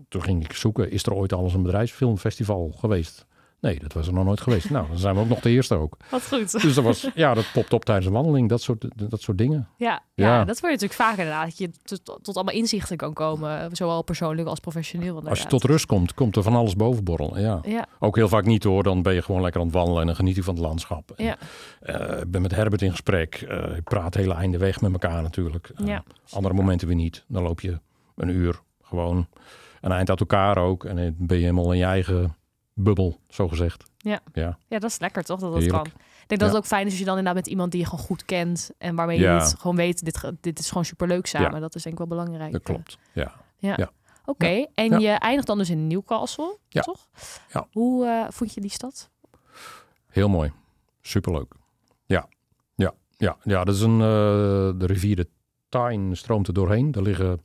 [0.10, 3.26] toen ging ik zoeken, is er ooit al eens een bedrijfsfilmfestival geweest?
[3.60, 4.70] Nee, dat was er nog nooit geweest.
[4.70, 5.98] nou, dan zijn we ook nog de eerste ook.
[6.10, 6.62] Wat goed.
[6.62, 9.68] Dus dat was, ja, dat popt op tijdens een wandeling, dat soort, dat soort dingen.
[9.78, 10.28] Ja, ja.
[10.28, 10.38] Ja.
[10.46, 11.46] dat word je natuurlijk vaker inderdaad.
[11.46, 13.76] Dat je tot, tot allemaal inzichten kan komen.
[13.76, 15.28] Zowel persoonlijk als professioneel.
[15.28, 17.42] Als je tot rust komt, komt er van alles boven borrelen.
[17.42, 17.60] Ja.
[17.64, 20.08] Ja, Ook heel vaak niet hoor, dan ben je gewoon lekker aan het wandelen en
[20.08, 21.12] dan geniet je van het landschap.
[21.12, 21.38] En, ja,
[21.80, 23.36] eh, ik ben met Herbert in gesprek.
[23.36, 25.72] Eh, ik praat hele einde weg met elkaar natuurlijk.
[25.76, 26.04] Eh, ja.
[26.30, 27.24] Andere momenten weer niet.
[27.28, 27.80] Dan loop je
[28.16, 29.28] een uur gewoon
[29.82, 30.86] een eind uit elkaar ook.
[30.86, 32.36] En dan ben je helemaal in je eigen
[32.74, 33.84] bubbel, zo gezegd.
[33.98, 34.20] Ja.
[34.34, 35.40] Ja, ja, dat is lekker toch?
[35.40, 35.84] Dat dat Heerlijk.
[35.84, 35.94] kan.
[35.96, 36.56] Ik denk dat Ja.
[36.56, 38.72] het ook fijn is als je dan inderdaad met iemand die je gewoon goed kent.
[38.78, 39.40] En waarmee je Ja.
[39.40, 41.62] het gewoon weet, dit, dit is gewoon superleuk samen.
[41.62, 42.52] Dat is denk ik wel belangrijk.
[42.52, 42.98] dat klopt.
[43.14, 43.90] Ja.
[44.26, 44.98] Oké, en Ja.
[44.98, 46.82] je eindigt dan dus in Newcastle, Ja.
[46.82, 47.08] toch?
[47.54, 47.68] Ja.
[47.72, 49.10] Hoe eh, vond je die stad?
[50.10, 50.52] Heel mooi.
[51.02, 51.54] Superleuk.
[52.06, 52.28] Ja,
[52.76, 53.64] ja, ja, ja.
[53.64, 54.08] Dat is een, eh,
[54.80, 55.28] de rivier de
[55.70, 56.94] Tyne stroomt er doorheen.
[56.94, 57.44] Er liggen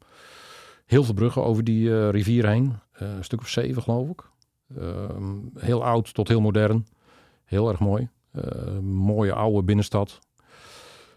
[0.93, 2.79] heel veel bruggen over die eh, rivier heen.
[2.93, 4.31] Eh, een stuk of zeven, geloof ik.
[4.79, 6.87] Ehm, heel oud tot heel modern.
[7.45, 8.09] Heel erg mooi.
[8.31, 10.19] Eh, mooie oude binnenstad.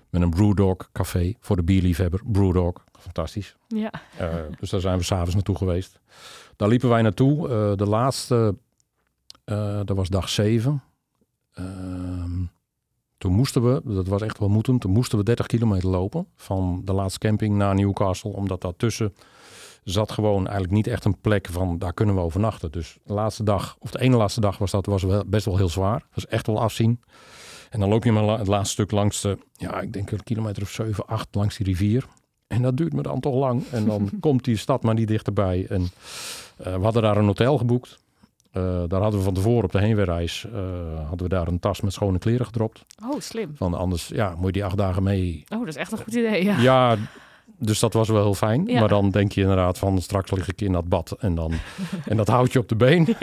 [0.10, 2.22] Met een Brewdog café voor de bierliefhebber.
[2.26, 3.56] Brewdog, fantastisch.
[3.68, 6.00] Ja, Eh, dus daar zijn we s'avonds naartoe geweest.
[6.56, 7.48] Daar liepen wij naartoe.
[7.76, 8.56] De laatste,
[9.86, 10.84] dat was dag 7.
[13.18, 16.82] toen moesten we, dat was echt wel moeten, toen moesten we 30 kilometer lopen van
[16.86, 18.32] de laatste camping naar Newcastle.
[18.32, 19.14] Omdat daartussen
[19.94, 22.72] zat gewoon eigenlijk niet echt een plek van daar kunnen we overnachten.
[22.72, 25.58] Dus de laatste dag, of de ene laatste dag was dat was wel, best wel
[25.58, 26.00] heel zwaar.
[26.00, 27.00] Dat was echt wel afzien.
[27.70, 30.24] En dan loop je maar la- het laatste stuk langs de, ja, ik denk een
[30.24, 32.06] kilometer of 7, 8 langs die rivier.
[32.48, 33.64] En dat duurt me dan toch lang.
[33.72, 35.66] En dan komt die stad maar niet dichterbij.
[35.70, 35.82] En
[36.58, 37.98] eh, we hadden daar een hotel geboekt.
[38.52, 40.60] Eh, daar hadden we van tevoren op de heenweerreis eh,
[41.08, 42.86] hadden we daar een tas met schone kleren gedropt.
[43.04, 43.52] oh slim.
[43.56, 45.44] Van anders, ja, moet je die acht dagen mee.
[45.50, 46.44] Oh, dat is echt een goed idee.
[46.44, 46.98] Ja, Ja,
[47.60, 48.66] dus dat was wel heel fijn.
[48.68, 48.80] Ja.
[48.80, 51.52] Maar dan denk je inderdaad van straks lig ik in dat bad en, dan,
[52.10, 53.08] en dat houdt je op de been.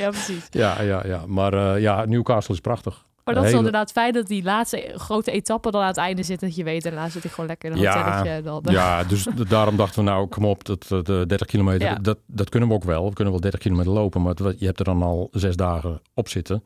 [0.00, 0.46] ja, precies.
[0.50, 1.24] Ja, ja, ja.
[1.26, 3.08] Maar eh, ja, Newcastle is prachtig.
[3.24, 6.22] Maar dat is Hele- inderdaad fijn dat die laatste grote etappe dan aan het einde
[6.22, 6.40] zit.
[6.40, 8.42] Dat je weet, daarna zit ik gewoon lekker in een Ja, hotelletje.
[8.42, 11.94] Dan, Ja, dus daarom dachten we nou, kom op, dat, dat, eh, 30 kilometer, Ja.
[11.94, 13.08] dat, dat kunnen we ook wel.
[13.08, 16.02] We kunnen wel 30 kilometer lopen, maar het- je hebt er dan al zes dagen
[16.14, 16.64] op zitten.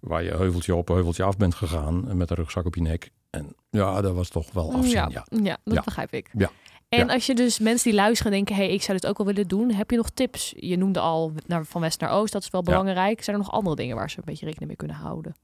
[0.00, 3.10] Waar je heuveltje op, heuveltje af bent gegaan en met een rugzak op je nek.
[3.34, 5.24] En ja, dat was toch wel afzien, ja, ja.
[5.42, 5.82] ja, dat Ja.
[5.82, 6.30] begrijp ik.
[6.32, 6.50] Ja.
[6.88, 7.12] En Ja.
[7.14, 9.72] als je dus mensen die luisteren denken, hey, ik zou dit ook wel willen doen.
[9.72, 10.52] Heb je nog tips?
[10.56, 12.70] Je noemde al naar, van west naar oost, dat is wel Ja.
[12.70, 13.22] belangrijk.
[13.22, 15.34] Zijn er nog andere dingen waar ze een beetje rekening mee kunnen houden?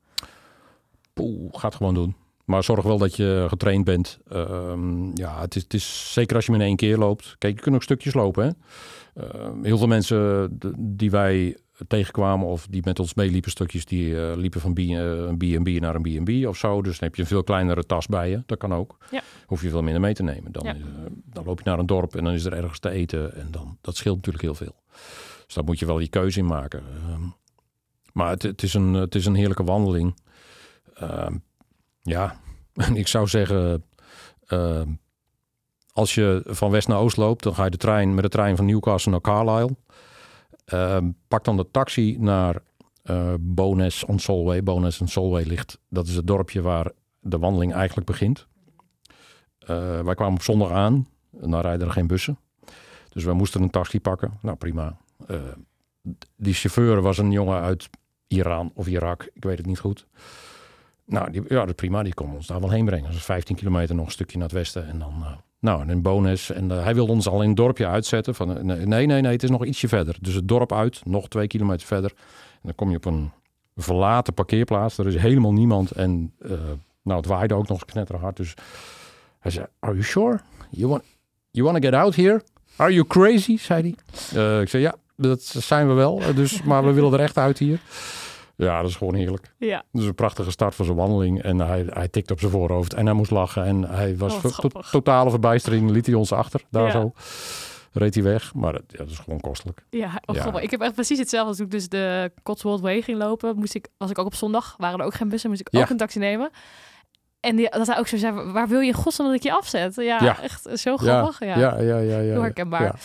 [1.13, 2.15] Poeh, ga het gewoon doen.
[2.45, 4.19] Maar zorg wel dat je getraind bent.
[4.29, 7.35] Ehm, ja, het is, het is zeker als je maar in één keer loopt.
[7.39, 8.45] Kijk, je kunt ook stukjes lopen.
[8.45, 8.51] Hè?
[9.29, 10.49] Ehm, heel veel mensen
[10.79, 14.95] die wij tegenkwamen of die met ons meeliepen, stukjes, die eh, liepen van B- eh,
[14.97, 16.83] een B&B naar een B&B of zo.
[16.83, 18.43] Dus dan heb je een veel kleinere tas bij je.
[18.47, 18.97] Dat kan ook.
[19.11, 19.23] Ja.
[19.47, 20.53] Hoef je veel minder mee te nemen.
[20.53, 20.75] Dan, Ja.
[20.75, 20.81] eh,
[21.25, 23.35] dan loop je naar een dorp en dan is er ergens te eten.
[23.35, 24.75] En dan, dat scheelt natuurlijk heel veel.
[25.47, 26.83] Dus daar moet je wel je keuze in maken.
[27.09, 27.23] Ehm,
[28.13, 30.15] maar het, het, is een, het is een heerlijke wandeling.
[30.95, 31.35] Ehm,
[32.03, 32.41] ja,
[32.75, 33.85] en ik zou zeggen,
[34.47, 34.89] ehm,
[35.93, 38.57] als je van west naar oost loopt, dan ga je de trein met de trein
[38.57, 39.77] van Newcastle naar Carlisle.
[40.71, 42.63] Ehm, pak dan de taxi naar
[43.03, 44.63] eh Bowness on Solway.
[44.63, 48.47] Bowness on Solway ligt, dat is het dorpje waar de wandeling eigenlijk begint.
[49.59, 51.09] Eh, wij kwamen op zondag aan,
[51.41, 52.39] en dan rijden er geen bussen.
[53.09, 54.39] Dus wij moesten een taxi pakken.
[54.43, 54.97] Nou, prima.
[55.27, 55.37] Eh,
[56.37, 57.91] die chauffeur was een jongen uit
[58.27, 60.07] Iran of Irak, ik weet het niet goed.
[61.05, 62.03] Nou, die, ja, dat prima.
[62.03, 63.11] Die kon ons daar wel heen brengen.
[63.11, 64.87] Is 15 kilometer nog een stukje naar het westen.
[64.89, 65.25] En dan,
[65.61, 66.51] nou, en een bonus.
[66.51, 68.35] En eh, hij wilde ons al in het dorpje uitzetten.
[68.35, 70.17] Van, eh, nee, nee, nee, het is nog ietsje verder.
[70.21, 72.13] Dus het dorp uit, nog twee kilometer verder.
[72.53, 73.31] En dan kom je op een
[73.77, 74.99] verlaten parkeerplaats.
[74.99, 75.91] Er is helemaal niemand.
[75.91, 76.51] En eh,
[77.03, 78.37] nou, het waaide ook nog eens knetterhard.
[78.37, 78.55] Dus
[79.39, 80.41] hij zei, are you sure?
[80.71, 81.03] You want,
[81.51, 82.43] you want to get out here?
[82.77, 83.57] Are you crazy?
[83.57, 83.97] zei
[84.31, 84.61] hij.
[84.61, 86.23] Ik zei, ja, dat zijn we wel.
[86.35, 87.81] Dus, maar we willen er echt uit hier.
[88.61, 89.55] Ja, dat is gewoon heerlijk.
[89.59, 91.43] Ja, Dus een prachtige start voor zijn wandeling.
[91.43, 93.65] En hij, hij tikte op zijn voorhoofd en hij moest lachen.
[93.65, 95.91] En hij was Oh, to- totale verbijstering.
[95.91, 96.91] Liet hij ons achter, daar Ja.
[96.91, 97.13] zo.
[97.93, 98.55] Reed hij weg.
[98.55, 99.85] Maar het- ja, dat is gewoon kostelijk.
[99.91, 100.61] ja, oh, Ja.
[100.61, 101.57] ik heb echt precies hetzelfde.
[101.57, 104.75] Toen ik dus de Cotswold Way ging lopen, moest ik, was ik ook op zondag,
[104.79, 105.81] waren er ook geen bussen, moest ik Ja.
[105.81, 106.51] ook een taxi nemen.
[107.41, 109.53] En die, dat hij ook zo zei, waar wil je in godsnaam dat ik je
[109.53, 109.95] afzet?
[109.95, 110.41] Ja, Ja.
[110.43, 111.41] echt zo grappig.
[111.41, 111.59] Ja.
[111.59, 112.19] ja, ja, ja.
[112.19, 113.01] ja, herkenbaar.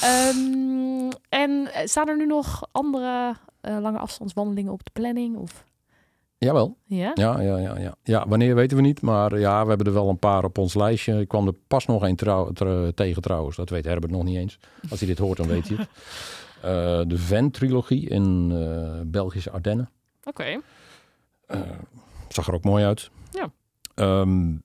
[0.00, 5.36] Ehm, en staan er nu nog andere eh, lange afstandswandelingen op de planning?
[5.36, 5.64] Of,
[6.38, 6.76] Jawel.
[6.84, 7.10] ja?
[7.14, 7.94] Ja, ja, ja, ja.
[8.02, 9.02] Ja, wanneer weten we niet.
[9.02, 11.20] Maar ja, we hebben er wel een paar op ons lijstje.
[11.20, 13.56] Ik kwam er pas nog trouw, tr- tegen trouwens.
[13.56, 14.58] Dat weet Herbert nog niet eens.
[14.90, 15.88] Als hij dit hoort, dan weet hij het.
[16.62, 19.90] Eh, de Ven-trilogie in eh, Belgische Ardennen.
[20.24, 20.60] Oké.
[21.46, 21.60] Eh,
[22.28, 23.10] zag er ook mooi uit.
[23.30, 23.50] Ja.
[23.94, 24.56] Ehm,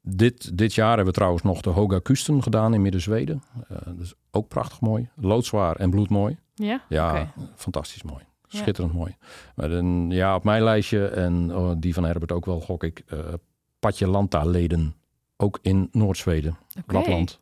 [0.00, 3.42] dit, dit jaar hebben we trouwens nog de Hoga Kusten gedaan in Midden-Zweden.
[3.68, 5.08] Eh, dat is ook prachtig mooi.
[5.14, 6.38] Loodzwaar en bloedmooi.
[6.54, 6.82] Ja?
[6.88, 8.22] Ja, fantastisch mooi.
[8.48, 8.58] Ja.
[8.58, 9.16] Schitterend mooi.
[9.54, 13.02] Maar een, ja, op mijn lijstje en oh, die van Herbert ook wel, gok ik,
[13.06, 13.18] eh
[13.78, 14.94] Patje Lanta-leden.
[15.36, 16.92] Ook in Noord-Zweden, Oké.
[16.92, 17.40] Lapland.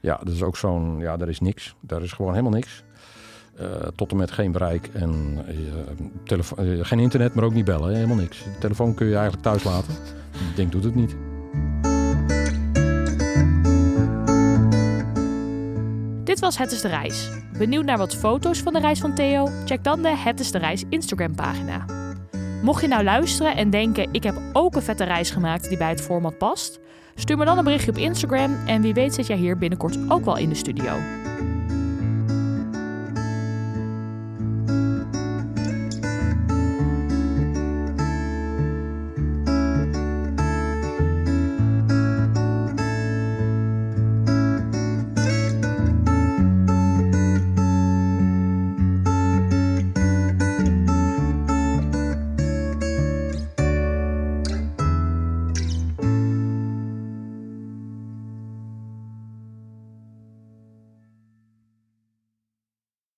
[0.00, 1.74] Ja, dat is ook zo'n, ja, daar is niks.
[1.80, 2.84] Daar is gewoon helemaal niks.
[3.56, 5.44] Eh, tot en met geen bereik en
[6.26, 7.88] eh, eh, geen internet, maar ook niet bellen.
[7.88, 8.44] hè, Helemaal niks.
[8.44, 9.92] De telefoon kun je eigenlijk thuis laten.
[9.92, 11.16] Het ding doet het niet.
[16.24, 17.28] Dit was Het is de Reis.
[17.60, 19.48] Benieuwd naar wat foto's van de reis van Theo?
[19.64, 21.84] Check dan de Het is de Reis Instagram pagina.
[22.62, 25.88] Mocht je nou luisteren en denken ik heb ook een vette reis gemaakt die bij
[25.88, 26.80] het format past,
[27.14, 30.24] stuur me dan een berichtje op Instagram en wie weet zit jij hier binnenkort ook
[30.24, 30.92] wel in de studio.